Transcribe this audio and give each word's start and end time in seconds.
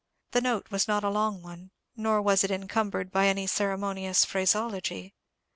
The 0.31 0.41
note 0.41 0.71
was 0.71 0.87
not 0.87 1.03
a 1.03 1.11
long 1.11 1.43
one, 1.43 1.69
nor 1.95 2.23
was 2.23 2.43
it 2.43 2.49
encumbered 2.49 3.11
by 3.11 3.27
any 3.27 3.45
ceremonious 3.45 4.25
phraseology. 4.25 5.13